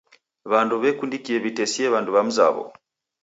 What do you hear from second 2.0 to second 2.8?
wa mzawo.